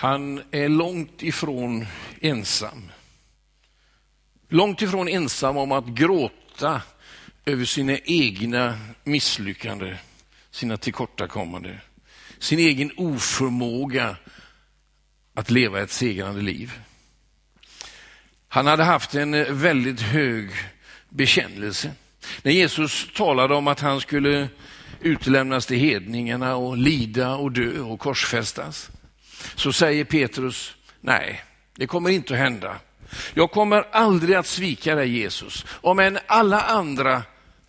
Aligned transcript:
Han 0.00 0.42
är 0.50 0.68
långt 0.68 1.22
ifrån 1.22 1.86
ensam. 2.20 2.92
Långt 4.48 4.82
ifrån 4.82 5.08
ensam 5.08 5.56
om 5.56 5.72
att 5.72 5.86
gråta 5.86 6.82
över 7.44 7.64
sina 7.64 7.98
egna 7.98 8.78
misslyckanden, 9.04 9.96
sina 10.50 10.76
tillkortakommanden, 10.76 11.78
sin 12.38 12.58
egen 12.58 12.90
oförmåga 12.96 14.16
att 15.34 15.50
leva 15.50 15.80
ett 15.80 15.92
segrande 15.92 16.42
liv. 16.42 16.72
Han 18.48 18.66
hade 18.66 18.84
haft 18.84 19.14
en 19.14 19.58
väldigt 19.60 20.00
hög 20.00 20.50
bekännelse. 21.08 21.92
När 22.42 22.52
Jesus 22.52 23.08
talade 23.14 23.54
om 23.54 23.68
att 23.68 23.80
han 23.80 24.00
skulle 24.00 24.48
utlämnas 25.00 25.66
till 25.66 25.78
hedningarna 25.78 26.56
och 26.56 26.76
lida 26.76 27.34
och 27.34 27.52
dö 27.52 27.80
och 27.80 28.00
korsfästas, 28.00 28.90
så 29.54 29.72
säger 29.72 30.04
Petrus, 30.04 30.76
nej, 31.00 31.44
det 31.74 31.86
kommer 31.86 32.10
inte 32.10 32.34
att 32.34 32.40
hända. 32.40 32.80
Jag 33.34 33.50
kommer 33.50 33.84
aldrig 33.92 34.36
att 34.36 34.46
svika 34.46 34.94
dig 34.94 35.08
Jesus. 35.18 35.66
Om 35.68 35.98
än 35.98 36.18
alla 36.26 36.60
andra 36.60 37.22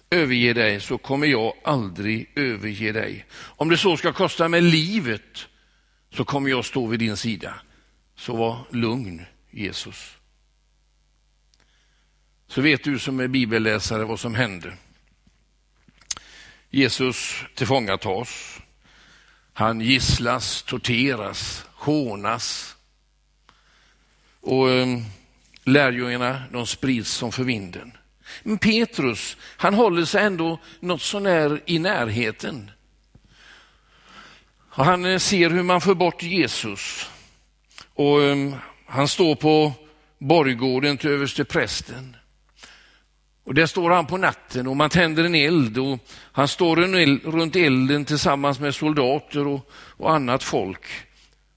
överger 0.10 0.54
dig 0.54 0.80
så 0.80 0.98
kommer 0.98 1.28
jag 1.28 1.54
aldrig 1.64 2.32
överge 2.36 2.92
dig. 2.92 3.26
Om 3.32 3.70
det 3.70 3.78
så 3.78 3.98
ska 3.98 4.14
kosta 4.14 4.48
mig 4.48 4.62
livet 4.62 5.48
så 6.14 6.26
kommer 6.26 6.50
jag 6.50 6.66
stå 6.66 6.88
vid 6.88 7.00
din 7.00 7.18
sida. 7.18 7.54
Så 8.16 8.36
var 8.36 8.60
lugn 8.72 9.26
Jesus. 9.52 10.18
Så 12.48 12.62
vet 12.62 12.84
du 12.84 13.00
som 13.00 13.20
är 13.20 13.28
bibelläsare 13.28 14.04
vad 14.04 14.20
som 14.20 14.36
hände. 14.36 14.74
Jesus 16.70 17.44
tillfångatas. 17.56 18.59
Han 19.60 19.82
gisslas, 19.82 20.62
torteras, 20.62 21.66
hånas. 21.74 22.76
Och 24.42 24.70
eh, 24.70 24.88
lärjungarna 25.64 26.44
de 26.52 26.68
sprids 26.68 27.12
som 27.12 27.32
för 27.32 27.44
vinden. 27.44 27.98
Men 28.44 28.58
Petrus, 28.58 29.38
han 29.42 29.74
håller 29.74 30.06
sig 30.06 30.24
ändå 30.24 30.60
något 30.80 31.02
sånär 31.02 31.62
i 31.66 31.80
närheten. 31.80 32.72
Och 34.70 34.86
han 34.86 35.06
eh, 35.06 35.18
ser 35.18 35.50
hur 35.50 35.64
man 35.64 35.82
får 35.82 35.96
bort 35.96 36.24
Jesus. 36.24 37.10
Och 37.94 38.20
um, 38.20 38.56
han 38.86 39.08
står 39.08 39.36
på 39.36 39.74
borggården 40.18 40.98
till 40.98 41.10
överste 41.10 41.46
prästen. 41.46 42.16
Och 43.50 43.56
där 43.56 43.66
står 43.66 43.90
han 43.90 44.06
på 44.06 44.18
natten 44.18 44.68
och 44.68 44.78
man 44.78 44.90
tänder 44.90 45.24
en 45.24 45.36
eld 45.36 45.78
och 45.78 46.00
han 46.32 46.48
står 46.48 46.76
runt 47.32 47.56
elden 47.56 48.06
tillsammans 48.06 48.60
med 48.60 48.76
soldater 48.76 49.48
och, 49.48 49.70
och 49.74 50.14
annat 50.16 50.44
folk. 50.44 50.86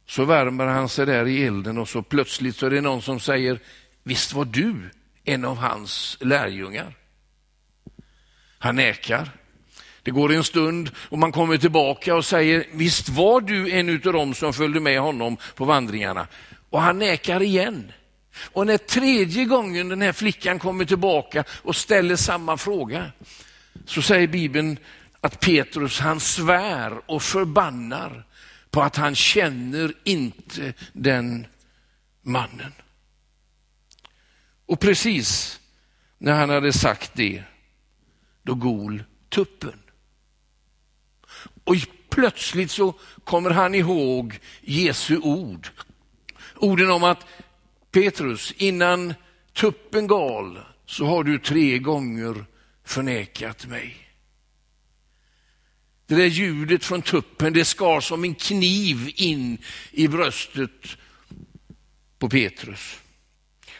Så 0.07 0.25
värmer 0.25 0.67
han 0.67 0.89
sig 0.89 1.07
där 1.07 1.27
i 1.27 1.45
elden 1.45 1.79
och 1.79 1.89
så 1.89 2.03
plötsligt 2.03 2.57
så 2.57 2.67
är 2.67 2.71
det 2.71 2.81
någon 2.81 3.03
som 3.03 3.21
säger, 3.21 3.59
visst 4.03 4.33
var 4.33 4.45
du 4.45 4.91
en 5.25 5.45
av 5.45 5.57
hans 5.57 6.19
lärjungar? 6.21 6.95
Han 8.59 8.77
nekar. 8.77 9.31
Det 10.03 10.11
går 10.11 10.33
en 10.33 10.45
stund 10.45 10.91
och 10.97 11.19
man 11.19 11.33
kommer 11.33 11.57
tillbaka 11.57 12.15
och 12.15 12.25
säger, 12.25 12.67
visst 12.73 13.09
var 13.09 13.41
du 13.41 13.71
en 13.71 13.95
av 14.07 14.13
dem 14.13 14.35
som 14.35 14.53
följde 14.53 14.81
med 14.81 15.01
honom 15.01 15.37
på 15.55 15.65
vandringarna? 15.65 16.27
Och 16.71 16.81
han 16.81 16.99
nekar 16.99 17.43
igen. 17.43 17.93
Och 18.35 18.67
när 18.67 18.79
tredje 18.79 19.45
gången 19.45 19.89
den 19.89 20.03
här 20.03 20.13
flickan 20.13 20.59
kommer 20.59 20.85
tillbaka 20.85 21.45
och 21.49 21.77
ställer 21.77 22.17
samma 22.17 22.57
fråga, 22.57 23.13
så 23.87 24.03
säger 24.03 24.27
Bibeln 24.27 24.79
att 25.21 25.41
Petrus 25.41 26.01
han 26.01 26.21
svär 26.21 27.11
och 27.11 27.23
förbannar 27.23 28.27
på 28.71 28.83
att 28.83 28.97
han 28.97 29.15
känner 29.15 29.95
inte 30.05 30.75
den 30.93 31.47
mannen. 32.23 32.73
Och 34.67 34.81
precis 34.81 35.61
när 36.19 36.33
han 36.33 36.51
hade 36.51 36.73
sagt 36.73 37.11
det, 37.15 37.43
då 38.43 38.55
gol 38.55 39.05
tuppen. 39.29 39.79
Och 41.65 41.75
plötsligt 42.11 42.71
så 42.71 42.95
kommer 43.25 43.51
han 43.51 43.75
ihåg 43.75 44.39
Jesu 44.61 45.19
ord. 45.19 45.69
Orden 46.57 46.91
om 46.91 47.05
att 47.05 47.27
Petrus, 47.93 48.53
innan 48.57 49.15
tuppen 49.53 50.07
gal 50.07 50.59
så 50.87 51.07
har 51.07 51.25
du 51.25 51.39
tre 51.39 51.79
gånger 51.79 52.45
förnekat 52.85 53.67
mig. 53.67 53.97
Det 56.07 56.15
där 56.15 56.27
ljudet 56.27 56.85
från 56.85 57.03
tuppen, 57.03 57.53
det 57.53 57.65
skar 57.65 58.01
som 58.01 58.25
en 58.25 58.35
kniv 58.35 59.13
in 59.15 59.59
i 59.91 60.09
bröstet 60.09 60.97
på 62.19 62.29
Petrus. 62.29 62.99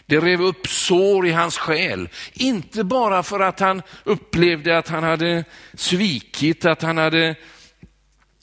Det 0.07 0.21
rev 0.21 0.43
upp 0.43 0.67
sår 0.67 1.27
i 1.27 1.31
hans 1.31 1.59
själ. 1.59 2.09
Inte 2.33 2.85
bara 2.85 3.23
för 3.23 3.41
att 3.41 3.61
han 3.61 3.83
upplevde 4.05 4.79
att 4.79 4.89
han 4.89 5.05
hade 5.05 5.45
svikit, 5.75 6.65
att 6.65 6.83
han 6.83 6.99
hade 6.99 7.37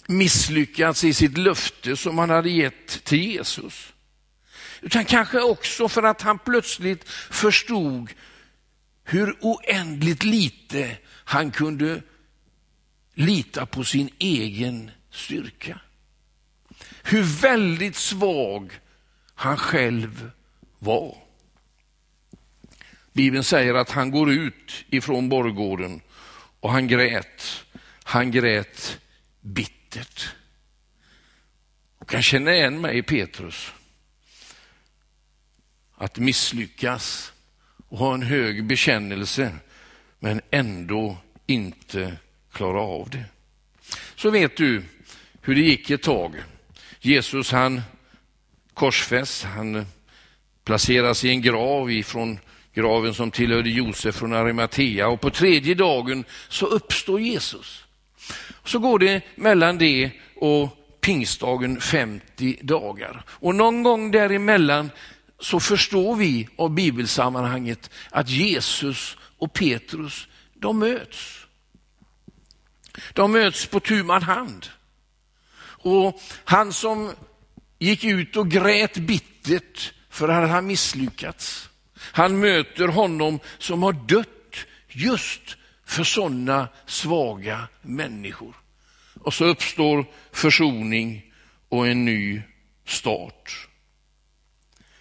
misslyckats 0.07 1.03
i 1.03 1.13
sitt 1.13 1.38
löfte 1.38 1.96
som 1.96 2.18
han 2.18 2.30
hade 2.30 2.50
gett 2.50 3.03
till 3.03 3.24
Jesus. 3.24 3.94
Utan 4.81 5.06
kanske 5.06 5.41
också 5.41 5.90
för 5.90 6.03
att 6.03 6.22
han 6.22 6.40
plötsligt 6.40 7.09
förstod 7.09 8.13
hur 9.03 9.38
oändligt 9.41 10.23
lite 10.23 10.97
han 11.07 11.51
kunde 11.51 12.01
lita 13.13 13.66
på 13.66 13.84
sin 13.84 14.09
egen 14.19 14.91
styrka. 15.12 15.79
Hur 17.03 17.23
väldigt 17.23 17.95
svag 17.95 18.79
han 19.35 19.57
själv 19.57 20.31
var. 20.79 21.18
Bibeln 23.13 23.44
säger 23.44 23.73
att 23.73 23.91
han 23.91 24.12
går 24.12 24.31
ut 24.31 24.85
ifrån 24.89 25.29
borggården 25.29 26.01
och 26.59 26.72
han 26.72 26.88
grät. 26.88 27.66
Han 28.03 28.31
grät 28.31 29.00
bittert. 29.41 30.29
Och 31.97 32.09
kan 32.09 32.23
känna 32.23 32.53
igen 32.53 32.81
mig 32.81 32.97
i 32.97 33.03
Petrus. 33.03 33.73
Att 36.01 36.17
misslyckas 36.17 37.31
och 37.89 37.97
ha 37.97 38.13
en 38.13 38.21
hög 38.21 38.65
bekännelse 38.65 39.51
men 40.19 40.41
ändå 40.51 41.17
inte 41.47 42.17
klara 42.51 42.81
av 42.81 43.09
det. 43.09 43.25
Så 44.15 44.29
vet 44.29 44.57
du 44.57 44.83
hur 45.41 45.55
det 45.55 45.61
gick 45.61 45.89
ett 45.89 46.03
tag. 46.03 46.35
Jesus 46.99 47.51
han 47.51 47.81
korsfäst, 48.73 49.43
han 49.43 49.85
placeras 50.63 51.23
i 51.23 51.29
en 51.29 51.41
grav 51.41 51.91
ifrån 51.91 52.39
graven 52.73 53.13
som 53.13 53.31
tillhörde 53.31 53.69
Josef 53.69 54.15
från 54.15 54.33
Arimatea 54.33 55.07
och 55.07 55.21
på 55.21 55.29
tredje 55.29 55.73
dagen 55.75 56.23
så 56.49 56.65
uppstår 56.65 57.19
Jesus. 57.19 57.85
Så 58.65 58.79
går 58.79 58.99
det 58.99 59.21
mellan 59.35 59.77
det 59.77 60.11
och 60.35 60.69
pingstdagen 61.01 61.81
50 61.81 62.57
dagar. 62.61 63.23
Och 63.27 63.55
någon 63.55 63.83
gång 63.83 64.11
däremellan 64.11 64.91
så 65.39 65.59
förstår 65.59 66.16
vi 66.16 66.47
av 66.55 66.69
bibelsammanhanget 66.69 67.89
att 68.09 68.29
Jesus 68.29 69.17
och 69.38 69.53
Petrus, 69.53 70.27
de 70.53 70.79
möts. 70.79 71.45
De 73.13 73.31
möts 73.31 73.66
på 73.66 73.79
tu 73.79 74.03
man 74.03 74.23
hand. 74.23 74.67
Och 75.81 76.22
han 76.45 76.73
som 76.73 77.11
gick 77.79 78.03
ut 78.03 78.38
och 78.38 78.51
grät 78.51 78.97
bittert 78.97 79.94
för 80.09 80.29
att 80.29 80.50
han 80.50 80.67
misslyckats, 80.67 81.69
han 81.95 82.39
möter 82.39 82.88
honom 82.88 83.39
som 83.57 83.83
har 83.83 83.94
dött 83.94 84.66
just 84.88 85.57
för 85.85 86.03
sådana 86.03 86.67
svaga 86.85 87.67
människor. 87.81 88.56
Och 89.21 89.33
så 89.33 89.45
uppstår 89.45 90.06
försoning 90.31 91.33
och 91.69 91.88
en 91.88 92.06
ny 92.06 92.41
start. 92.85 93.69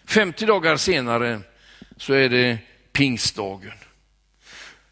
50 0.09 0.47
dagar 0.47 0.77
senare 0.77 1.41
så 1.97 2.13
är 2.13 2.29
det 2.29 2.59
pingstdagen. 2.93 3.73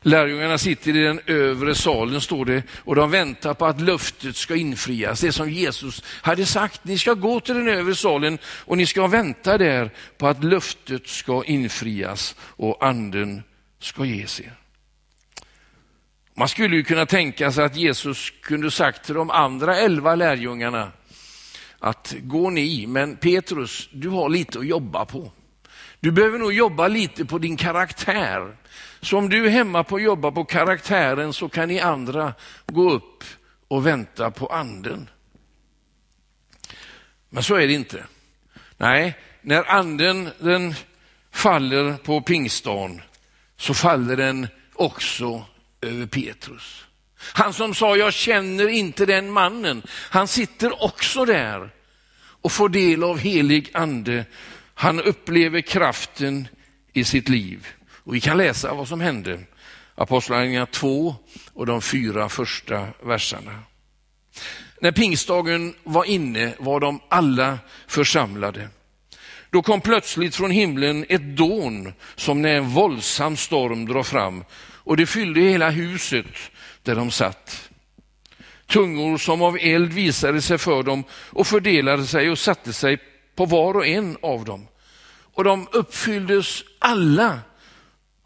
Lärjungarna 0.00 0.58
sitter 0.58 0.96
i 0.96 1.02
den 1.02 1.20
övre 1.26 1.74
salen, 1.74 2.20
står 2.20 2.44
det, 2.44 2.62
och 2.70 2.94
de 2.94 3.10
väntar 3.10 3.54
på 3.54 3.66
att 3.66 3.80
löftet 3.80 4.36
ska 4.36 4.56
infrias. 4.56 5.20
Det 5.20 5.32
som 5.32 5.50
Jesus 5.50 6.04
hade 6.06 6.46
sagt, 6.46 6.84
ni 6.84 6.98
ska 6.98 7.14
gå 7.14 7.40
till 7.40 7.54
den 7.54 7.68
övre 7.68 7.94
salen 7.94 8.38
och 8.44 8.76
ni 8.76 8.86
ska 8.86 9.06
vänta 9.06 9.58
där 9.58 9.90
på 10.18 10.28
att 10.28 10.44
löftet 10.44 11.08
ska 11.08 11.44
infrias 11.44 12.36
och 12.40 12.86
anden 12.86 13.42
ska 13.80 14.04
ges 14.04 14.40
er. 14.40 14.52
Man 16.34 16.48
skulle 16.48 16.76
ju 16.76 16.84
kunna 16.84 17.06
tänka 17.06 17.52
sig 17.52 17.64
att 17.64 17.76
Jesus 17.76 18.32
kunde 18.42 18.70
sagt 18.70 19.04
till 19.04 19.14
de 19.14 19.30
andra 19.30 19.76
elva 19.76 20.14
lärjungarna 20.14 20.92
att 21.78 22.14
gå 22.22 22.50
ni, 22.50 22.86
men 22.86 23.16
Petrus, 23.16 23.88
du 23.92 24.08
har 24.08 24.28
lite 24.28 24.58
att 24.58 24.66
jobba 24.66 25.04
på. 25.04 25.32
Du 26.00 26.12
behöver 26.12 26.38
nog 26.38 26.52
jobba 26.52 26.88
lite 26.88 27.24
på 27.24 27.38
din 27.38 27.56
karaktär. 27.56 28.56
Så 29.00 29.18
om 29.18 29.28
du 29.28 29.46
är 29.46 29.50
hemma 29.50 29.84
på 29.84 29.96
att 29.96 30.02
jobba 30.02 30.30
på 30.30 30.44
karaktären 30.44 31.32
så 31.32 31.48
kan 31.48 31.68
ni 31.68 31.80
andra 31.80 32.34
gå 32.66 32.90
upp 32.90 33.24
och 33.68 33.86
vänta 33.86 34.30
på 34.30 34.46
anden. 34.46 35.10
Men 37.28 37.42
så 37.42 37.54
är 37.54 37.66
det 37.66 37.72
inte. 37.72 38.04
Nej, 38.76 39.18
när 39.42 39.70
anden 39.70 40.28
den 40.38 40.74
faller 41.30 41.92
på 41.92 42.20
pingstdagen 42.20 43.02
så 43.56 43.74
faller 43.74 44.16
den 44.16 44.48
också 44.74 45.44
över 45.80 46.06
Petrus. 46.06 46.85
Han 47.18 47.52
som 47.52 47.74
sa, 47.74 47.96
jag 47.96 48.12
känner 48.12 48.68
inte 48.68 49.06
den 49.06 49.30
mannen, 49.30 49.82
han 49.88 50.28
sitter 50.28 50.84
också 50.84 51.24
där 51.24 51.70
och 52.42 52.52
får 52.52 52.68
del 52.68 53.02
av 53.04 53.18
helig 53.18 53.70
ande. 53.74 54.24
Han 54.74 55.00
upplever 55.00 55.60
kraften 55.60 56.48
i 56.92 57.04
sitt 57.04 57.28
liv. 57.28 57.66
Och 57.88 58.14
vi 58.14 58.20
kan 58.20 58.36
läsa 58.36 58.74
vad 58.74 58.88
som 58.88 59.00
hände. 59.00 59.40
Apostlagärningarna 59.94 60.66
2 60.66 61.16
och 61.52 61.66
de 61.66 61.82
fyra 61.82 62.28
första 62.28 62.88
verserna. 63.02 63.62
När 64.80 64.92
pingstdagen 64.92 65.74
var 65.84 66.04
inne 66.04 66.54
var 66.58 66.80
de 66.80 67.00
alla 67.08 67.58
församlade. 67.86 68.68
Då 69.50 69.62
kom 69.62 69.80
plötsligt 69.80 70.34
från 70.36 70.50
himlen 70.50 71.06
ett 71.08 71.36
dån 71.36 71.92
som 72.16 72.42
när 72.42 72.56
en 72.56 72.68
våldsam 72.68 73.36
storm 73.36 73.86
drar 73.86 74.02
fram 74.02 74.44
och 74.58 74.96
det 74.96 75.06
fyllde 75.06 75.40
hela 75.40 75.70
huset 75.70 76.26
där 76.86 76.94
de 76.94 77.10
satt. 77.10 77.70
Tungor 78.66 79.18
som 79.18 79.42
av 79.42 79.58
eld 79.60 79.92
visade 79.92 80.42
sig 80.42 80.58
för 80.58 80.82
dem 80.82 81.04
och 81.10 81.46
fördelade 81.46 82.06
sig 82.06 82.30
och 82.30 82.38
satte 82.38 82.72
sig 82.72 82.98
på 83.34 83.46
var 83.46 83.74
och 83.74 83.86
en 83.86 84.16
av 84.22 84.44
dem. 84.44 84.68
Och 85.34 85.44
de 85.44 85.68
uppfylldes 85.72 86.64
alla 86.78 87.40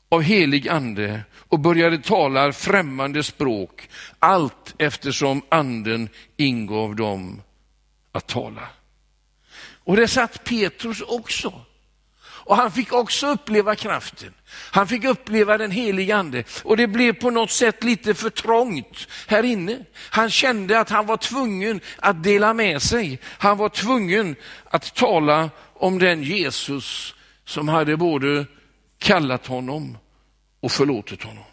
av 0.09 0.23
helig 0.23 0.69
ande 0.69 1.21
och 1.35 1.61
började 1.61 1.99
tala 1.99 2.53
främmande 2.53 3.23
språk, 3.23 3.89
allt 4.19 4.75
eftersom 4.79 5.43
anden 5.49 6.09
ingav 6.37 6.97
dem 6.97 7.43
att 8.13 8.27
tala. 8.27 8.69
Och 9.85 9.97
det 9.97 10.09
satt 10.09 10.45
Petrus 10.45 11.01
också. 11.01 11.65
Och 12.51 12.57
han 12.57 12.73
fick 12.73 12.93
också 12.93 13.27
uppleva 13.27 13.77
kraften. 13.77 14.35
Han 14.49 14.89
fick 14.89 15.05
uppleva 15.05 15.59
den 15.59 15.71
helige 15.71 16.17
ande 16.17 16.45
och 16.63 16.77
det 16.77 16.87
blev 16.87 17.13
på 17.13 17.31
något 17.31 17.51
sätt 17.51 17.85
lite 17.85 18.15
för 18.15 18.31
trångt 18.31 19.09
här 19.27 19.43
inne. 19.43 19.79
Han 19.95 20.31
kände 20.31 20.81
att 20.81 20.91
han 20.91 21.07
var 21.07 21.17
tvungen 21.17 21.81
att 21.99 22.23
dela 22.23 22.55
med 22.55 22.83
sig. 22.83 23.19
Han 23.25 23.57
var 23.57 23.69
tvungen 23.69 24.37
att 24.65 24.95
tala 24.95 25.51
om 25.75 25.99
den 25.99 26.23
Jesus 26.23 27.15
som 27.45 27.69
hade 27.69 27.97
både 27.97 28.47
kallat 28.99 29.47
honom 29.47 29.99
och 30.61 30.73
förlåtit 30.73 31.23
honom. 31.23 31.45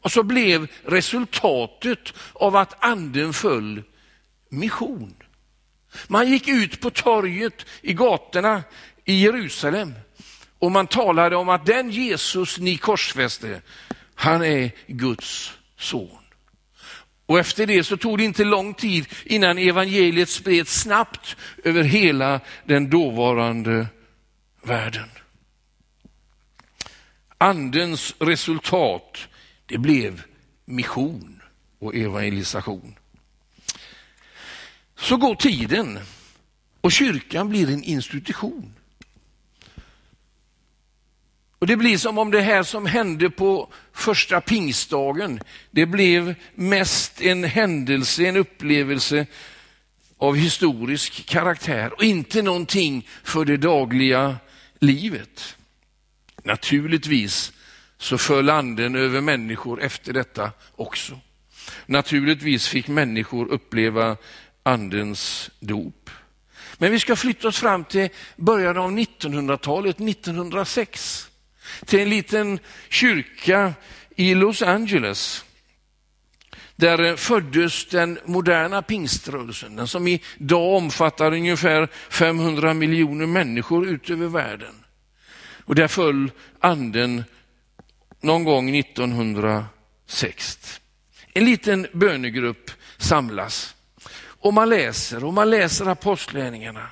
Och 0.00 0.12
så 0.12 0.22
blev 0.22 0.66
resultatet 0.84 2.12
av 2.32 2.56
att 2.56 2.84
anden 2.84 3.32
föll 3.32 3.82
mission. 4.48 5.14
Man 6.08 6.28
gick 6.28 6.48
ut 6.48 6.80
på 6.80 6.90
torget 6.90 7.66
i 7.82 7.92
gatorna 7.92 8.62
i 9.04 9.14
Jerusalem 9.14 9.94
och 10.58 10.72
man 10.72 10.86
talade 10.86 11.36
om 11.36 11.48
att 11.48 11.66
den 11.66 11.90
Jesus 11.90 12.58
ni 12.58 12.76
korsfäste, 12.76 13.62
han 14.14 14.44
är 14.44 14.70
Guds 14.86 15.52
son. 15.76 16.18
Och 17.26 17.38
efter 17.38 17.66
det 17.66 17.84
så 17.84 17.96
tog 17.96 18.18
det 18.18 18.24
inte 18.24 18.44
lång 18.44 18.74
tid 18.74 19.06
innan 19.24 19.58
evangeliet 19.58 20.28
spreds 20.28 20.80
snabbt 20.80 21.36
över 21.64 21.82
hela 21.82 22.40
den 22.64 22.90
dåvarande 22.90 23.86
världen. 24.62 25.08
Andens 27.38 28.14
resultat, 28.18 29.28
det 29.66 29.78
blev 29.78 30.22
mission 30.64 31.42
och 31.78 31.94
evangelisation. 31.94 32.94
Så 34.96 35.16
går 35.16 35.34
tiden 35.34 35.98
och 36.80 36.92
kyrkan 36.92 37.48
blir 37.48 37.70
en 37.70 37.82
institution. 37.82 38.74
Och 41.62 41.68
Det 41.68 41.76
blir 41.76 41.98
som 41.98 42.18
om 42.18 42.30
det 42.30 42.40
här 42.40 42.62
som 42.62 42.86
hände 42.86 43.30
på 43.30 43.72
första 43.92 44.40
pingstdagen, 44.40 45.40
det 45.70 45.86
blev 45.86 46.34
mest 46.54 47.20
en 47.20 47.44
händelse, 47.44 48.24
en 48.24 48.36
upplevelse 48.36 49.26
av 50.18 50.36
historisk 50.36 51.26
karaktär 51.26 51.92
och 51.92 52.04
inte 52.04 52.42
någonting 52.42 53.08
för 53.24 53.44
det 53.44 53.56
dagliga 53.56 54.36
livet. 54.78 55.56
Naturligtvis 56.42 57.52
så 57.98 58.18
föll 58.18 58.50
anden 58.50 58.96
över 58.96 59.20
människor 59.20 59.82
efter 59.82 60.12
detta 60.12 60.50
också. 60.76 61.20
Naturligtvis 61.86 62.68
fick 62.68 62.88
människor 62.88 63.48
uppleva 63.48 64.16
andens 64.62 65.50
dop. 65.60 66.10
Men 66.78 66.90
vi 66.90 66.98
ska 66.98 67.16
flytta 67.16 67.48
oss 67.48 67.58
fram 67.58 67.84
till 67.84 68.08
början 68.36 68.78
av 68.78 68.90
1900-talet, 68.90 70.00
1906 70.00 71.28
till 71.86 72.00
en 72.00 72.10
liten 72.10 72.58
kyrka 72.88 73.74
i 74.16 74.34
Los 74.34 74.62
Angeles. 74.62 75.44
Där 76.76 77.16
föddes 77.16 77.86
den 77.86 78.18
moderna 78.24 78.82
pingströrelsen, 78.82 79.76
den 79.76 79.88
som 79.88 80.08
idag 80.08 80.76
omfattar 80.76 81.32
ungefär 81.32 81.88
500 82.10 82.74
miljoner 82.74 83.26
människor 83.26 83.86
ut 83.86 84.10
över 84.10 84.26
världen. 84.26 84.74
Och 85.64 85.74
där 85.74 85.88
föll 85.88 86.30
anden 86.60 87.24
någon 88.20 88.44
gång 88.44 88.76
1906. 88.76 90.80
En 91.34 91.44
liten 91.44 91.86
bönegrupp 91.92 92.70
samlas 92.98 93.74
och 94.42 94.54
man 94.54 94.68
läser 94.68 95.24
och 95.24 95.34
man 95.34 95.50
läser 95.50 95.86
apostlärningarna. 95.86 96.88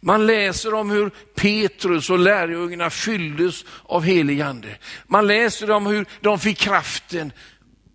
Man 0.00 0.26
läser 0.26 0.74
om 0.74 0.90
hur 0.90 1.10
Petrus 1.34 2.10
och 2.10 2.18
lärjungarna 2.18 2.90
fylldes 2.90 3.64
av 3.82 4.02
helig 4.02 4.40
ande. 4.40 4.78
Man 5.06 5.26
läser 5.26 5.70
om 5.70 5.86
hur 5.86 6.06
de 6.20 6.38
fick 6.38 6.58
kraften 6.58 7.32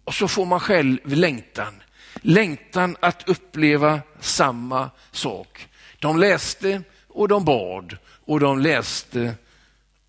och 0.04 0.14
så 0.14 0.28
får 0.28 0.46
man 0.46 0.60
själv 0.60 0.98
längtan. 1.04 1.84
Längtan 2.22 2.98
att 3.00 3.30
uppleva 3.30 4.00
samma 4.20 4.90
sak. 5.12 5.68
De 6.00 6.20
läste 6.20 6.82
och 7.08 7.28
de 7.28 7.46
bad 7.46 7.98
och 8.26 8.40
de 8.40 8.60
läste 8.60 9.34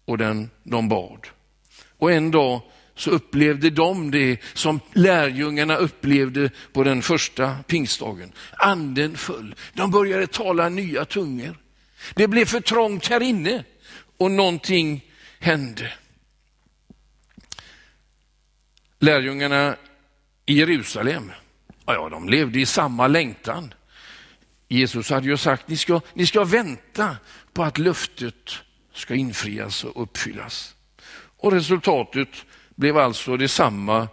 och 0.04 0.18
den, 0.18 0.50
de 0.62 0.88
bad. 0.88 1.26
Och 1.98 2.12
en 2.12 2.30
dag 2.30 2.62
så 2.94 3.10
upplevde 3.10 3.70
de 3.70 4.10
det 4.10 4.38
som 4.54 4.80
lärjungarna 4.92 5.76
upplevde 5.76 6.50
på 6.72 6.84
den 6.84 7.02
första 7.02 7.56
pingstdagen. 7.66 8.32
Anden 8.52 9.16
föll. 9.16 9.54
De 9.74 9.90
började 9.90 10.26
tala 10.26 10.68
nya 10.68 11.04
tungor. 11.04 11.61
Det 12.14 12.28
blev 12.28 12.44
för 12.44 12.60
trångt 12.60 13.06
här 13.06 13.22
inne 13.22 13.64
och 14.16 14.30
någonting 14.30 15.04
hände. 15.38 15.92
Lärjungarna 18.98 19.76
i 20.46 20.58
Jerusalem, 20.58 21.32
ja, 21.86 22.08
de 22.08 22.28
levde 22.28 22.60
i 22.60 22.66
samma 22.66 23.06
längtan. 23.06 23.74
Jesus 24.68 25.10
hade 25.10 25.26
ju 25.26 25.36
sagt, 25.36 25.68
ni 25.68 25.76
ska, 25.76 26.00
ni 26.14 26.26
ska 26.26 26.44
vänta 26.44 27.16
på 27.52 27.62
att 27.62 27.78
löftet 27.78 28.50
ska 28.94 29.14
infrias 29.14 29.84
och 29.84 30.02
uppfyllas. 30.02 30.74
Och 31.36 31.52
resultatet 31.52 32.28
blev 32.74 32.98
alltså 32.98 33.36
detsamma 33.36 34.08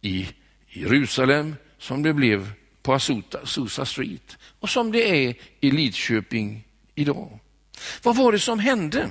i 0.00 0.28
Jerusalem 0.66 1.56
som 1.78 2.02
det 2.02 2.12
blev 2.12 2.52
på 2.82 2.94
Azusa 2.94 3.86
Street 3.86 4.38
och 4.60 4.70
som 4.70 4.92
det 4.92 5.26
är 5.26 5.34
i 5.60 5.70
Lidköping 5.70 6.64
idag. 6.94 7.38
Vad 8.02 8.16
var 8.16 8.32
det 8.32 8.40
som 8.40 8.58
hände 8.58 9.10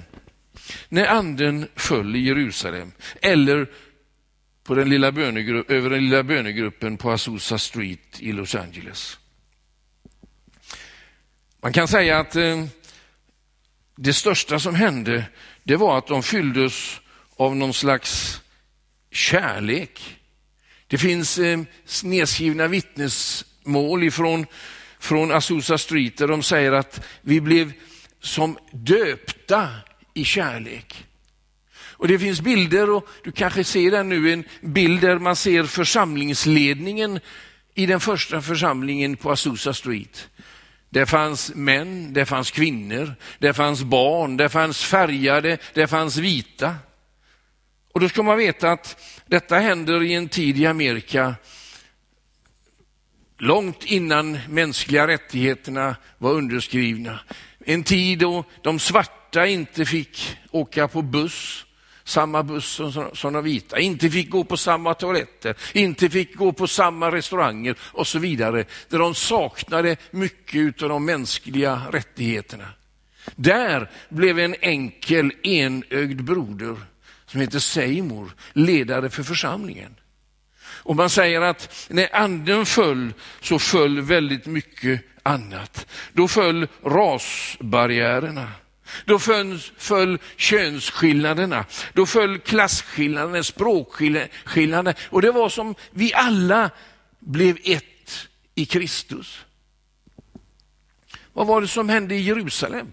när 0.89 1.05
anden 1.05 1.67
föll 1.75 2.15
i 2.15 2.19
Jerusalem 2.19 2.91
eller 3.21 3.67
på 4.63 4.75
den 4.75 4.89
lilla 4.89 5.07
över 5.07 5.89
den 5.89 6.03
lilla 6.03 6.23
bönegruppen 6.23 6.97
på 6.97 7.11
Azusa 7.11 7.57
Street 7.57 8.19
i 8.19 8.31
Los 8.31 8.55
Angeles? 8.55 9.19
Man 11.61 11.73
kan 11.73 11.87
säga 11.87 12.19
att 12.19 12.35
eh, 12.35 12.65
det 13.95 14.13
största 14.13 14.59
som 14.59 14.75
hände 14.75 15.25
det 15.63 15.75
var 15.75 15.97
att 15.97 16.07
de 16.07 16.23
fylldes 16.23 16.99
av 17.35 17.55
någon 17.55 17.73
slags 17.73 18.41
kärlek. 19.11 20.19
Det 20.87 20.97
finns 20.97 21.37
eh, 21.37 21.59
nedskrivna 22.03 22.67
vittnesmål 22.67 24.03
ifrån 24.03 24.45
från 25.01 25.31
Azusa 25.31 25.77
Street 25.77 26.17
där 26.17 26.27
de 26.27 26.43
säger 26.43 26.71
att 26.71 27.05
vi 27.21 27.41
blev 27.41 27.73
som 28.19 28.57
döpta 28.71 29.69
i 30.13 30.23
kärlek. 30.23 31.05
Och 32.01 32.07
Det 32.07 32.19
finns 32.19 32.41
bilder 32.41 32.89
och 32.89 33.07
du 33.23 33.31
kanske 33.31 33.63
ser 33.63 33.91
den 33.91 34.09
nu, 34.09 34.33
en 34.33 34.43
bild 34.61 35.01
där 35.01 35.19
man 35.19 35.35
ser 35.35 35.63
församlingsledningen 35.63 37.19
i 37.75 37.85
den 37.85 37.99
första 37.99 38.41
församlingen 38.41 39.17
på 39.17 39.31
Azusa 39.31 39.73
Street. 39.73 40.29
Det 40.89 41.05
fanns 41.05 41.51
män, 41.55 42.13
det 42.13 42.25
fanns 42.25 42.51
kvinnor, 42.51 43.15
det 43.39 43.53
fanns 43.53 43.83
barn, 43.83 44.37
det 44.37 44.49
fanns 44.49 44.83
färgade, 44.83 45.57
det 45.73 45.87
fanns 45.87 46.17
vita. 46.17 46.75
Och 47.93 47.99
då 47.99 48.09
ska 48.09 48.23
man 48.23 48.37
veta 48.37 48.71
att 48.71 49.03
detta 49.25 49.59
händer 49.59 50.03
i 50.03 50.13
en 50.13 50.29
tid 50.29 50.59
i 50.59 50.65
Amerika 50.65 51.35
långt 53.41 53.85
innan 53.85 54.39
mänskliga 54.49 55.07
rättigheterna 55.07 55.95
var 56.17 56.31
underskrivna. 56.31 57.19
en 57.65 57.83
tid 57.83 58.19
då 58.19 58.43
de 58.61 58.79
svarta 58.79 59.47
inte 59.47 59.85
fick 59.85 60.37
åka 60.51 60.87
på 60.87 61.01
buss, 61.01 61.65
samma 62.03 62.43
buss 62.43 62.81
som, 63.13 63.33
de 63.33 63.43
vita, 63.43 63.79
inte 63.79 64.09
fick 64.09 64.29
gå 64.29 64.43
på 64.43 64.57
samma 64.57 64.93
toaletter, 64.93 65.55
inte 65.73 66.09
fick 66.09 66.35
gå 66.35 66.53
på 66.53 66.67
samma 66.67 67.11
restauranger 67.11 67.75
och 67.81 68.07
så 68.07 68.19
vidare. 68.19 68.65
Där 68.89 68.99
de 68.99 69.15
saknade 69.15 69.95
mycket 70.11 70.81
av 70.83 70.89
de 70.89 71.05
mänskliga 71.05 71.81
rättigheterna. 71.91 72.67
Där 73.35 73.89
blev 74.09 74.39
en 74.39 74.55
enkel 74.61 75.31
enögd 75.43 76.23
broder 76.23 76.75
som 77.25 77.41
heter 77.41 77.59
Seymour 77.59 78.31
ledare 78.53 79.09
för 79.09 79.23
församlingen. 79.23 79.95
Och 80.83 80.95
man 80.95 81.09
säger 81.09 81.41
att 81.41 81.87
när 81.89 82.15
anden 82.15 82.65
föll 82.65 83.13
så 83.41 83.59
föll 83.59 84.01
väldigt 84.01 84.45
mycket 84.45 85.01
annat. 85.23 85.87
Då 86.13 86.27
föll 86.27 86.67
rasbarriärerna. 86.83 88.51
Då 89.05 89.19
föll, 89.19 89.59
föll 89.77 90.19
könsskillnaderna, 90.35 91.65
då 91.93 92.05
föll 92.05 92.39
klasskillnaderna, 92.39 93.43
språkskillnaderna. 93.43 94.93
Och 95.09 95.21
det 95.21 95.31
var 95.31 95.49
som 95.49 95.75
vi 95.91 96.13
alla 96.13 96.69
blev 97.19 97.57
ett 97.63 98.27
i 98.55 98.65
Kristus. 98.65 99.45
Vad 101.33 101.47
var 101.47 101.61
det 101.61 101.67
som 101.67 101.89
hände 101.89 102.15
i 102.15 102.21
Jerusalem? 102.21 102.91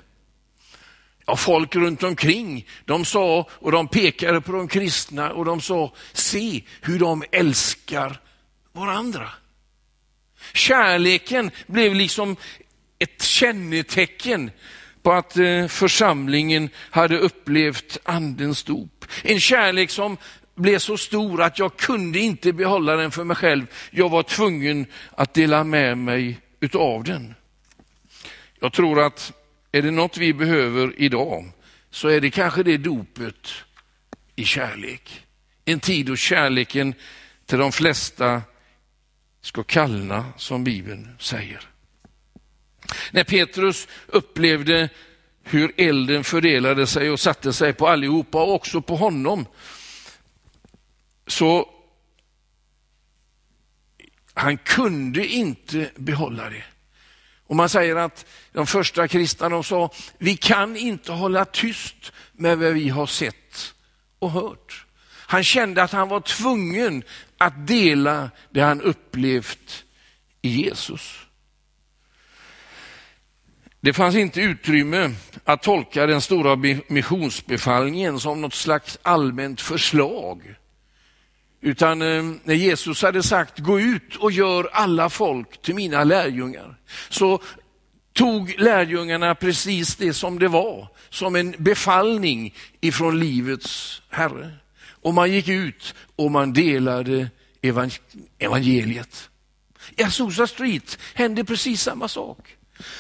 Ja, 1.28 1.37
folk 1.37 1.76
runt 1.76 2.02
omkring, 2.02 2.66
de 2.85 3.04
sa 3.04 3.47
och 3.50 3.73
de 3.73 3.88
pekade 3.88 4.40
på 4.40 4.52
de 4.52 4.68
kristna 4.68 5.32
och 5.32 5.44
de 5.44 5.61
sa, 5.61 5.92
se 6.12 6.62
hur 6.80 6.99
de 6.99 7.25
älskar 7.32 8.20
varandra. 8.73 9.28
Kärleken 10.54 11.50
blev 11.66 11.94
liksom 11.94 12.37
ett 12.99 13.23
kännetecken 13.23 14.50
på 15.02 15.12
att 15.12 15.37
eh, 15.37 15.66
församlingen 15.66 16.68
hade 16.90 17.18
upplevt 17.18 17.99
andens 18.04 18.64
dop. 18.64 19.04
En 19.23 19.40
kärlek 19.40 19.90
som 19.90 20.16
blev 20.54 20.78
så 20.78 20.97
stor 20.97 21.42
att 21.42 21.58
jag 21.58 21.76
kunde 21.76 22.18
inte 22.18 22.52
behålla 22.52 22.97
den 22.97 23.11
för 23.11 23.25
mig 23.25 23.37
själv. 23.37 23.66
Jag 23.90 24.08
var 24.08 24.23
tvungen 24.23 24.87
att 25.16 25.35
dela 25.35 25.64
med 25.64 25.99
mig 25.99 26.40
utav 26.61 27.04
den. 27.04 27.35
Jag 28.61 28.73
tror 28.73 29.06
att 29.06 29.32
är 29.78 29.82
det 29.82 29.90
något 29.90 30.16
vi 30.16 30.35
behöver 30.35 30.92
idag 30.97 31.52
så 31.90 32.08
är 32.08 32.20
det 32.20 32.30
kanske 32.30 32.62
det 32.62 32.76
dopet 32.76 33.49
i 34.37 34.44
kärlek. 34.44 35.26
En 35.64 35.80
tid 35.80 36.06
då 36.06 36.16
kärleken 36.16 36.94
till 37.47 37.58
de 37.58 37.73
flesta 37.73 38.42
ska 39.40 39.62
kallna, 39.62 40.32
som 40.37 40.64
Bibeln 40.64 41.16
säger. 41.18 41.61
När 43.11 43.25
Petrus 43.25 43.88
upplevde 44.06 44.88
hur 45.42 45.73
elden 45.76 46.25
fördelade 46.25 46.87
sig 46.87 47.11
och 47.11 47.20
satte 47.20 47.52
sig 47.52 47.73
på 47.73 47.88
allihopa 47.88 48.42
och 48.42 48.54
också 48.54 48.80
på 48.80 48.97
honom, 48.97 49.47
så 51.26 51.70
han 54.35 54.58
kunde 54.58 55.26
inte 55.26 55.90
behålla 55.97 56.50
det. 56.50 56.64
Och 57.49 57.57
man 57.57 57.69
säger 57.69 57.97
att 57.97 58.26
de 58.52 58.67
första 58.67 59.09
kristna 59.09 59.49
de 59.49 59.64
sa, 59.64 59.90
vi 60.19 60.37
kan 60.37 60.76
inte 60.76 61.12
hålla 61.12 61.45
tyst 61.45 62.12
med 62.33 62.59
vad 62.59 62.73
vi 62.73 62.88
har 62.88 63.07
sett 63.07 63.75
och 64.19 64.31
hört. 64.31 64.87
Han 65.11 65.45
kände 65.45 65.83
att 65.83 65.93
han 65.93 66.09
var 66.09 66.21
tvungen 66.21 67.02
att 67.38 67.67
dela 67.67 68.31
det 68.50 68.61
han 68.61 68.83
upplevt 68.83 69.85
i 70.43 70.49
Jesus. 70.49 71.19
Det 73.81 73.93
fanns 73.93 74.14
inte 74.14 74.40
utrymme 74.40 75.14
att 75.45 75.62
tolka 75.62 76.07
den 76.07 76.21
stora 76.21 76.57
missionsbefallningen 76.88 78.21
som 78.21 78.40
något 78.40 78.55
slags 78.55 78.99
allmänt 79.02 79.61
förslag. 79.61 80.55
Utan 81.61 82.03
eh, 82.03 82.25
när 82.45 82.55
Jesus 82.55 83.03
hade 83.03 83.23
sagt 83.23 83.59
gå 83.59 83.81
ut 83.81 84.17
och 84.17 84.33
gör 84.33 84.71
alla 84.73 85.11
folk 85.11 85.62
till 85.62 85.75
mina 85.75 86.05
lärjungar, 86.05 86.77
så 87.09 87.41
tog 88.12 88.55
lärjungarna 88.59 89.35
precis 89.35 89.97
det 89.97 90.12
som 90.12 90.38
det 90.38 90.49
var, 90.49 90.88
som 91.11 91.37
en 91.37 91.55
befallning 91.59 92.55
ifrån 92.81 93.21
livets 93.21 94.03
Herre. 94.09 94.50
Och 95.03 95.15
man 95.15 95.33
gick 95.33 95.49
ut 95.49 95.95
och 96.17 96.31
man 96.31 96.53
delade 96.53 97.31
evangeliet. 98.38 99.31
I 99.97 100.03
Azusa 100.03 100.47
Street 100.47 100.99
hände 101.15 101.45
precis 101.45 101.83
samma 101.83 102.09
sak. 102.09 102.57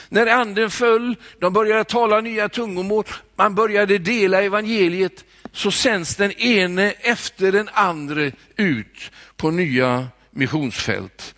När 0.08 0.26
anden 0.26 0.70
föll, 0.70 1.16
de 1.40 1.52
började 1.52 1.84
tala 1.84 2.20
nya 2.20 2.48
tungomål, 2.48 3.04
man 3.36 3.54
började 3.54 3.98
dela 3.98 4.42
evangeliet, 4.42 5.24
så 5.52 5.70
sänds 5.70 6.16
den 6.16 6.32
ene 6.32 6.90
efter 6.90 7.52
den 7.52 7.68
andra 7.72 8.30
ut 8.56 9.10
på 9.36 9.50
nya 9.50 10.08
missionsfält. 10.30 11.34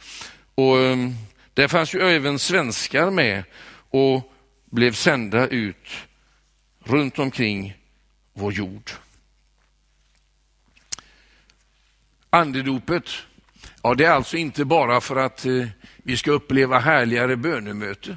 Och 0.54 0.78
ehm, 0.78 1.14
där 1.54 1.68
fanns 1.68 1.94
ju 1.94 2.00
även 2.00 2.38
svenskar 2.38 3.10
med 3.10 3.44
och 3.90 4.32
blev 4.70 4.92
sända 4.92 5.48
ut 5.48 5.88
runt 6.84 7.18
omkring 7.18 7.76
vår 8.32 8.52
jord. 8.52 8.90
Andedopet, 12.30 13.10
ja 13.82 13.94
det 13.94 14.04
är 14.04 14.10
alltså 14.10 14.36
inte 14.36 14.64
bara 14.64 15.00
för 15.00 15.16
att 15.16 15.46
eh, 15.46 15.66
vi 15.96 16.16
ska 16.16 16.30
uppleva 16.30 16.78
härligare 16.78 17.36
bönemöte. 17.36 18.16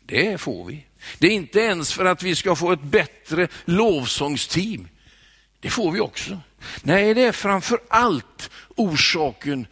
Det 0.00 0.40
får 0.40 0.64
vi. 0.64 0.85
Det 1.18 1.26
är 1.26 1.30
inte 1.30 1.60
ens 1.60 1.92
för 1.92 2.04
att 2.04 2.22
vi 2.22 2.34
ska 2.34 2.56
få 2.56 2.72
ett 2.72 2.82
bättre 2.82 3.48
lovsångsteam. 3.64 4.88
Det 5.60 5.70
får 5.70 5.92
vi 5.92 6.00
också. 6.00 6.40
Nej, 6.82 7.14
det 7.14 7.22
är 7.22 7.32
framför 7.32 7.80
allt 7.88 8.50
orsaken, 8.68 9.66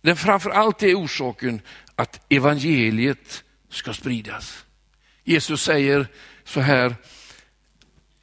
den 0.00 0.16
framför 0.16 0.50
allt 0.50 0.82
är 0.82 0.94
orsaken 0.94 1.60
att 1.94 2.20
evangeliet 2.28 3.44
ska 3.70 3.92
spridas. 3.92 4.64
Jesus 5.24 5.62
säger 5.62 6.06
så 6.44 6.60
här, 6.60 6.94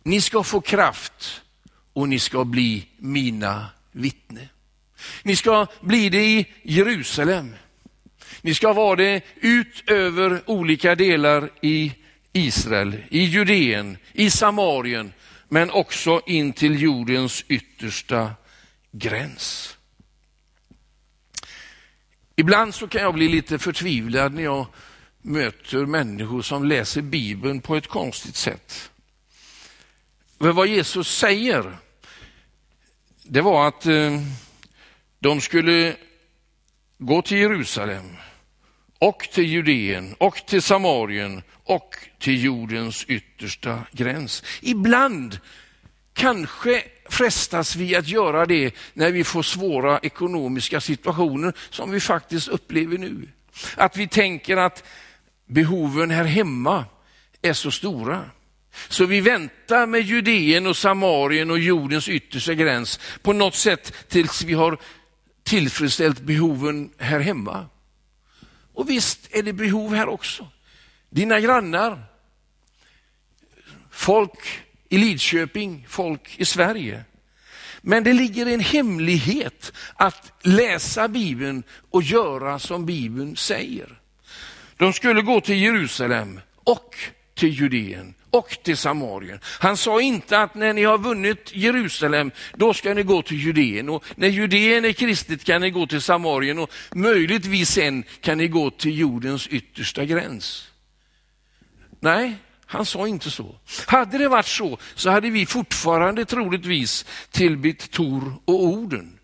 ni 0.04 0.22
ska 0.22 0.44
få 0.44 0.62
kraft 0.62 1.42
och 1.94 2.10
ni 2.10 2.20
ska 2.20 2.46
bli 2.46 2.88
mina 2.98 3.66
vittne. 3.92 4.50
Ni 5.24 5.36
ska 5.36 5.68
bli 5.82 6.10
det 6.10 6.26
i 6.26 6.46
Jerusalem. 6.64 7.56
Ni 8.42 8.54
ska 8.54 8.74
vara 8.74 8.96
det 8.96 9.22
ut 9.36 9.90
över 9.90 10.42
olika 10.46 10.96
delar 10.96 11.50
i 11.62 11.94
Israel, 12.38 13.04
i 13.10 13.24
Judeen, 13.24 13.98
i 14.14 14.30
Samarien, 14.30 15.14
men 15.50 15.72
också 15.72 16.22
in 16.26 16.54
till 16.54 16.82
jordens 16.82 17.46
yttersta 17.48 18.32
gräns. 18.92 19.78
Ibland 22.36 22.76
så 22.76 22.88
kan 22.88 23.02
jag 23.02 23.14
bli 23.14 23.30
lite 23.30 23.60
förtvivlad 23.60 24.34
när 24.34 24.44
jag 24.44 24.68
möter 25.22 25.86
människor 25.86 26.42
som 26.42 26.66
läser 26.66 27.02
Bibeln 27.02 27.62
på 27.62 27.76
ett 27.76 27.88
konstigt 27.88 28.36
sätt. 28.36 28.92
För 30.40 30.52
vad 30.52 30.68
Jesus 30.68 31.18
säger, 31.18 31.78
det 33.24 33.42
var 33.42 33.68
att 33.68 33.86
eh, 33.86 34.22
de 35.20 35.42
skulle 35.42 35.96
gå 36.98 37.22
till 37.22 37.38
Jerusalem 37.38 38.18
och 39.00 39.20
till 39.34 39.46
Judeen 39.46 40.16
och 40.18 40.36
till 40.36 40.62
Samarien 40.62 41.42
och 41.64 41.96
till 42.20 42.44
jordens 42.44 43.06
yttersta 43.08 43.84
gräns. 43.92 44.44
Ibland 44.62 45.40
kanske 46.14 46.84
frestas 47.10 47.76
vi 47.76 47.96
att 47.96 48.08
göra 48.08 48.46
det 48.46 48.76
när 48.94 49.12
vi 49.12 49.24
får 49.24 49.44
svåra 49.44 50.00
ekonomiska 50.00 50.82
situationer 50.82 51.54
som 51.70 51.92
vi 51.92 52.00
faktiskt 52.00 52.48
upplever 52.48 52.98
nu. 52.98 53.28
Att 53.76 53.98
vi 53.98 54.08
tänker 54.08 54.58
att 54.58 54.84
behoven 55.46 56.12
här 56.12 56.24
hemma 56.24 56.86
är 57.42 57.54
så 57.54 57.72
stora. 57.72 58.26
Så 58.90 59.06
vi 59.06 59.22
väntar 59.22 59.86
med 59.86 60.02
Judeen 60.02 60.68
och 60.68 60.78
Samarien 60.78 61.52
och 61.52 61.60
jordens 61.60 62.10
yttersta 62.10 62.54
gräns 62.54 63.00
på 63.22 63.34
något 63.34 63.56
sätt 63.56 63.94
tills 64.08 64.44
vi 64.44 64.54
har 64.54 64.78
tillfredsställt 65.44 66.20
behoven 66.20 66.90
här 66.98 67.20
hemma. 67.20 67.66
Och 68.78 68.90
visst 68.90 69.28
är 69.32 69.44
det 69.44 69.54
behov 69.54 69.96
här 69.96 70.10
också. 70.10 70.48
Dina 71.10 71.40
grannar, 71.40 72.04
folk 73.92 74.40
i 74.90 74.98
Lidköping, 74.98 75.86
folk 75.90 76.40
i 76.40 76.46
Sverige. 76.46 77.04
Men 77.82 78.04
det 78.04 78.14
ligger 78.14 78.46
en 78.46 78.60
hemlighet 78.60 79.74
att 79.96 80.32
läsa 80.42 81.08
Bibeln 81.08 81.64
och 81.92 82.04
göra 82.04 82.60
som 82.60 82.86
Bibeln 82.86 83.36
säger. 83.36 84.02
De 84.78 84.94
skulle 84.94 85.22
gå 85.22 85.42
till 85.42 85.62
Jerusalem 85.62 86.40
och 86.56 86.96
till 87.38 87.50
Judeen 87.50 88.14
och 88.30 88.58
till 88.64 88.78
Samarien. 88.78 89.40
Han 89.44 89.78
sa 89.78 90.02
inte 90.02 90.40
att 90.40 90.56
när 90.56 90.74
ni 90.74 90.84
har 90.84 90.98
vunnit 90.98 91.52
Jerusalem, 91.54 92.32
då 92.56 92.74
ska 92.74 92.94
ni 92.94 93.04
gå 93.04 93.22
till 93.22 93.38
Judeen 93.38 93.90
och 93.90 94.04
när 94.16 94.28
Judeen 94.28 94.86
är 94.86 94.92
kristet 94.92 95.44
kan 95.44 95.62
ni 95.62 95.70
gå 95.70 95.88
till 95.88 96.02
Samarien 96.02 96.60
och 96.60 96.72
möjligtvis 96.96 97.70
sen 97.70 98.04
kan 98.22 98.38
ni 98.38 98.48
gå 98.48 98.70
till 98.70 99.00
jordens 99.00 99.48
yttersta 99.48 100.06
gräns. 100.06 100.68
Nej, 102.00 102.36
Han 102.70 102.86
sa 102.86 103.08
inte 103.08 103.32
så. 103.32 103.56
Hade 103.88 104.18
det 104.18 104.28
varit 104.28 104.46
så, 104.46 104.78
så 104.96 105.10
hade 105.10 105.30
vi 105.30 105.46
fortfarande 105.46 106.26
troligtvis 106.26 107.06
tillbett 107.32 107.92
Tor 107.92 108.34
och 108.46 108.64
orden. 108.64 109.20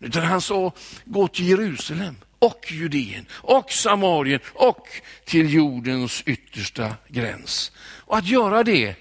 Utan 0.00 0.22
han 0.22 0.40
sa, 0.40 0.72
gå 1.04 1.28
till 1.28 1.48
Jerusalem 1.48 2.16
och 2.38 2.72
Judeen 2.72 3.26
och 3.32 3.72
Samarien 3.72 4.40
och 4.52 4.88
till 5.24 5.54
jordens 5.54 6.22
yttersta 6.26 6.96
gräns. 7.08 7.72
Och 7.78 8.18
att 8.18 8.26
göra 8.26 8.62
det 8.62 8.94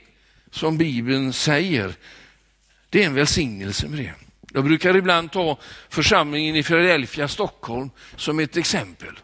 som 0.51 0.77
Bibeln 0.77 1.33
säger, 1.33 1.93
det 2.89 3.03
är 3.03 3.05
en 3.05 3.13
välsignelse 3.13 3.87
med 3.87 3.99
det. 3.99 4.13
Jag 4.53 4.63
brukar 4.63 4.97
ibland 4.97 5.31
ta 5.31 5.57
församlingen 5.89 6.55
i 6.55 6.63
Philadelphia, 6.63 7.27
Stockholm 7.27 7.89
som 8.15 8.39
ett 8.39 8.57
exempel. 8.57 9.19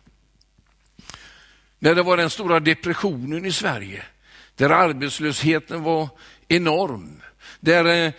När 1.79 1.95
det 1.95 2.03
var 2.03 2.17
den 2.17 2.29
stora 2.29 2.59
depressionen 2.59 3.45
i 3.45 3.51
Sverige, 3.51 4.03
där 4.55 4.69
arbetslösheten 4.69 5.83
var 5.83 6.09
enorm, 6.47 7.21
där 7.59 7.85
eh, 7.85 8.13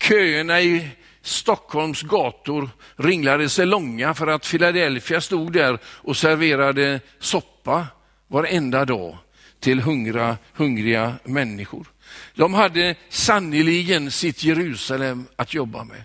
köerna 0.00 0.60
i 0.60 0.88
Stockholms 1.26 2.02
gator 2.02 2.70
ringlade 2.96 3.48
sig 3.48 3.66
långa 3.66 4.14
för 4.14 4.26
att 4.26 4.50
Philadelphia 4.50 5.20
stod 5.20 5.52
där 5.52 5.78
och 5.84 6.16
serverade 6.16 7.00
soppa 7.18 7.86
varenda 8.28 8.84
dag 8.84 9.18
till 9.60 9.80
hungra, 9.80 10.36
hungriga 10.52 11.14
människor. 11.24 11.86
De 12.34 12.54
hade 12.54 12.94
sannoliken 13.08 14.10
sitt 14.10 14.44
Jerusalem 14.44 15.26
att 15.36 15.54
jobba 15.54 15.84
med. 15.84 16.02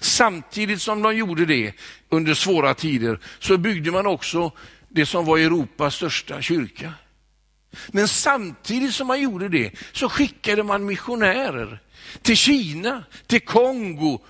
Samtidigt 0.00 0.82
som 0.82 1.02
de 1.02 1.16
gjorde 1.16 1.46
det 1.46 1.72
under 2.08 2.34
svåra 2.34 2.74
tider 2.74 3.18
så 3.38 3.56
byggde 3.56 3.90
man 3.90 4.06
också 4.06 4.52
det 4.88 5.06
som 5.06 5.24
var 5.24 5.38
Europas 5.38 5.94
största 5.94 6.42
kyrka. 6.42 6.92
Men 7.88 8.08
samtidigt 8.08 8.94
som 8.94 9.06
man 9.06 9.20
gjorde 9.20 9.48
det 9.48 9.72
så 9.92 10.08
skickade 10.08 10.62
man 10.62 10.86
missionärer 10.86 11.80
till 12.22 12.36
Kina, 12.36 13.04
till 13.26 13.40
Kongo, 13.40 14.20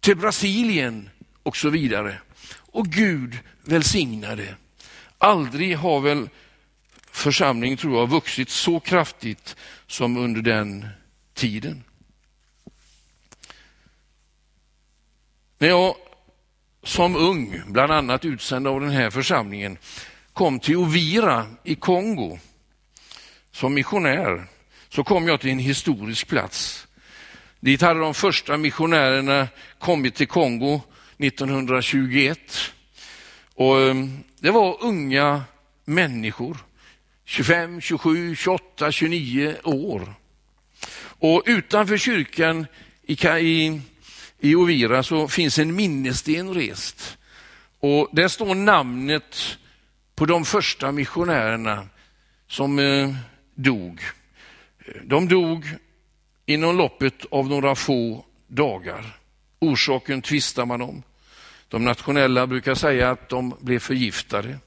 till 0.00 0.16
Brasilien 0.16 1.10
och 1.42 1.56
så 1.56 1.70
vidare. 1.70 2.18
Och 2.56 2.86
Gud 2.86 3.38
välsignade. 3.64 4.54
Aldrig 5.18 5.76
har 5.76 6.00
väl 6.00 6.28
församlingen 7.10 7.78
tror 7.78 7.98
jag 7.98 8.10
vuxit 8.10 8.48
så 8.48 8.80
kraftigt 8.80 9.56
som 9.86 10.16
under 10.16 10.42
den 10.42 10.88
tiden. 11.34 11.84
När 15.58 15.68
jag 15.68 15.94
som 16.82 17.16
ung, 17.16 17.62
bland 17.66 17.92
annat 17.92 18.24
utsänd 18.24 18.66
av 18.66 18.80
den 18.80 18.90
här 18.90 19.10
församlingen, 19.10 19.78
kom 20.32 20.60
till 20.60 20.76
Ovira 20.76 21.46
i 21.64 21.74
Kongo 21.74 22.38
som 23.52 23.74
missionär 23.74 24.46
så 24.88 25.04
kom 25.04 25.28
jag 25.28 25.40
till 25.40 25.50
en 25.50 25.58
historisk 25.58 26.28
plats. 26.28 26.86
Dit 27.60 27.82
hade 27.82 28.00
de 28.00 28.14
första 28.14 28.56
missionärerna 28.56 29.48
kommit 29.78 30.14
till 30.14 30.28
Kongo 30.28 30.80
1921. 31.18 32.72
Och 33.54 33.80
ehm, 33.80 34.18
det 34.38 34.50
var 34.50 34.84
unga 34.84 35.44
människor, 35.84 36.56
25, 37.24 37.80
27, 37.80 38.36
28, 38.36 38.92
29 38.92 39.56
år. 39.64 40.14
Och 41.02 41.42
utanför 41.46 41.96
kyrkan 41.96 42.66
i, 43.06 43.26
i, 43.26 43.80
i 44.40 44.54
Ovira 44.54 45.02
så 45.02 45.28
finns 45.28 45.58
en 45.58 45.76
minnessten 45.76 46.54
rest. 46.54 47.18
Och 47.80 48.08
där 48.12 48.28
står 48.28 48.54
namnet 48.54 49.58
på 50.14 50.26
de 50.26 50.44
första 50.44 50.92
missionärerna 50.92 51.86
som 52.48 52.78
eh, 52.78 53.14
dog. 53.54 54.00
De 55.04 55.28
dog 55.28 55.66
inom 56.50 56.76
loppet 56.76 57.26
av 57.30 57.48
några 57.48 57.74
få 57.74 58.24
dagar. 58.46 59.16
Orsaken 59.58 60.22
tvistar 60.22 60.66
man 60.66 60.82
om. 60.82 61.02
De 61.68 61.84
nationella 61.84 62.46
brukar 62.46 62.74
säga 62.74 63.10
att 63.10 63.28
de 63.28 63.54
blev 63.60 63.78
förgiftade. 63.78 64.58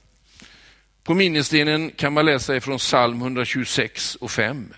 På 1.02 1.14
minnesstenen 1.14 1.90
kan 1.90 2.12
man 2.12 2.26
läsa 2.26 2.56
ifrån 2.56 2.78
psalm 2.78 3.20
126 3.20 4.16
och 4.16 4.30
5. 4.30 4.74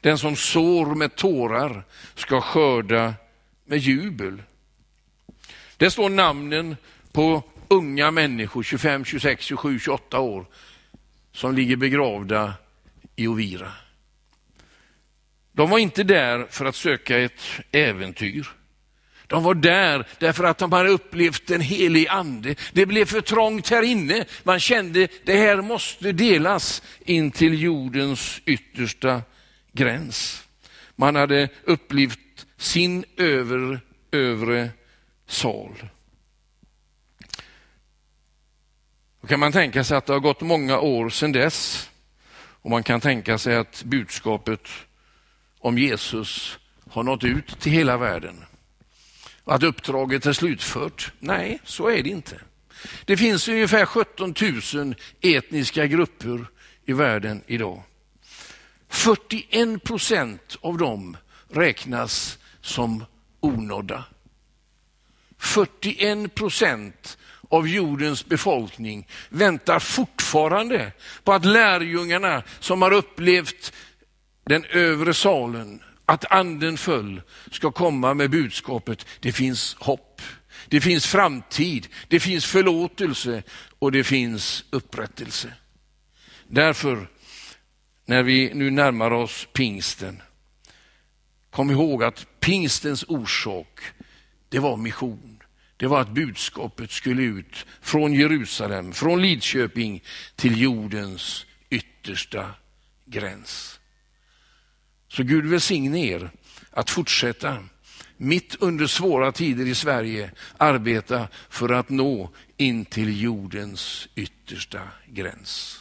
Den 0.00 0.18
som 0.18 0.36
sår 0.36 0.94
med 0.94 1.16
tårar 1.16 1.84
ska 2.14 2.40
skörda 2.40 3.14
med 3.64 3.78
jubel. 3.78 4.42
Det 5.76 5.90
står 5.90 6.08
namnen 6.08 6.76
på 7.12 7.42
unga 7.68 8.10
människor, 8.10 8.62
25, 8.62 9.04
26, 9.04 9.44
27, 9.44 9.78
28 9.78 10.20
år, 10.20 10.46
som 11.32 11.54
ligger 11.54 11.76
begravda 11.76 12.54
i 13.16 13.26
Ovira. 13.26 13.72
De 15.58 15.70
var 15.70 15.78
inte 15.78 16.02
där 16.02 16.46
för 16.50 16.64
att 16.64 16.76
söka 16.76 17.18
ett 17.18 17.40
äventyr. 17.72 18.48
De 19.26 19.42
var 19.42 19.54
där 19.54 20.06
därför 20.18 20.44
att 20.44 20.58
de 20.58 20.72
hade 20.72 20.88
upplevt 20.88 21.50
en 21.50 21.60
helig 21.60 22.08
ande. 22.08 22.54
Det 22.72 22.86
blev 22.86 23.04
för 23.04 23.20
trångt 23.20 23.68
här 23.68 23.82
inne. 23.82 24.24
Man 24.42 24.60
kände 24.60 25.08
det 25.24 25.38
här 25.38 25.60
måste 25.60 26.12
delas 26.12 26.82
in 27.04 27.30
till 27.30 27.62
jordens 27.62 28.40
yttersta 28.44 29.22
gräns. 29.72 30.44
Man 30.96 31.16
hade 31.16 31.48
upplevt 31.64 32.46
sin 32.56 33.04
över, 33.16 33.80
övre 34.12 34.70
sal. 35.26 35.74
Då 39.20 39.26
kan 39.28 39.40
man 39.40 39.52
tänka 39.52 39.84
sig 39.84 39.96
att 39.96 40.06
det 40.06 40.12
har 40.12 40.20
gått 40.20 40.40
många 40.40 40.78
år 40.78 41.10
sedan 41.10 41.32
dess 41.32 41.90
och 42.40 42.70
man 42.70 42.82
kan 42.82 43.00
tänka 43.00 43.38
sig 43.38 43.56
att 43.56 43.82
budskapet 43.84 44.68
om 45.58 45.78
Jesus 45.78 46.58
har 46.90 47.02
nått 47.02 47.24
ut 47.24 47.60
till 47.60 47.72
hela 47.72 47.96
världen. 47.96 48.44
Att 49.44 49.62
uppdraget 49.62 50.26
är 50.26 50.32
slutfört? 50.32 51.12
Nej, 51.18 51.58
så 51.64 51.88
är 51.88 52.02
det 52.02 52.10
inte. 52.10 52.40
Det 53.04 53.16
finns 53.16 53.48
ungefär 53.48 53.86
17 53.86 54.34
000 54.74 54.94
etniska 55.20 55.86
grupper 55.86 56.46
i 56.84 56.92
världen 56.92 57.42
idag. 57.46 57.82
41 58.88 59.84
procent 59.84 60.56
av 60.60 60.78
dem 60.78 61.16
räknas 61.48 62.38
som 62.60 63.04
onådda. 63.40 64.04
41 65.38 66.34
procent 66.34 67.18
av 67.48 67.68
jordens 67.68 68.26
befolkning 68.26 69.08
väntar 69.28 69.78
fortfarande 69.78 70.92
på 71.24 71.32
att 71.32 71.44
lärjungarna 71.44 72.42
som 72.60 72.82
har 72.82 72.92
upplevt 72.92 73.72
den 74.48 74.64
övre 74.64 75.14
salen, 75.14 75.82
att 76.04 76.32
anden 76.32 76.76
föll, 76.76 77.22
ska 77.50 77.70
komma 77.70 78.14
med 78.14 78.30
budskapet, 78.30 79.06
det 79.20 79.32
finns 79.32 79.76
hopp, 79.78 80.22
det 80.68 80.80
finns 80.80 81.06
framtid, 81.06 81.86
det 82.08 82.20
finns 82.20 82.46
förlåtelse 82.46 83.42
och 83.78 83.92
det 83.92 84.04
finns 84.04 84.64
upprättelse. 84.70 85.52
Därför, 86.46 87.08
när 88.06 88.22
vi 88.22 88.54
nu 88.54 88.70
närmar 88.70 89.10
oss 89.10 89.48
pingsten, 89.52 90.22
kom 91.50 91.70
ihåg 91.70 92.04
att 92.04 92.26
pingstens 92.40 93.04
orsak, 93.08 93.80
det 94.48 94.58
var 94.58 94.76
mission. 94.76 95.42
Det 95.76 95.86
var 95.86 96.00
att 96.00 96.14
budskapet 96.14 96.90
skulle 96.90 97.22
ut 97.22 97.66
från 97.80 98.14
Jerusalem, 98.14 98.92
från 98.92 99.22
Lidköping 99.22 100.02
till 100.36 100.60
jordens 100.60 101.46
yttersta 101.70 102.50
gräns. 103.04 103.77
Så 105.08 105.22
Gud 105.22 105.46
välsigne 105.46 106.06
er 106.06 106.30
att 106.70 106.90
fortsätta 106.90 107.64
mitt 108.16 108.56
under 108.60 108.86
svåra 108.86 109.32
tider 109.32 109.66
i 109.66 109.74
Sverige 109.74 110.30
arbeta 110.56 111.28
för 111.48 111.68
att 111.68 111.88
nå 111.88 112.30
in 112.56 112.84
till 112.84 113.22
jordens 113.22 114.08
yttersta 114.14 114.80
gräns. 115.06 115.80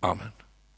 Amen. 0.00 0.32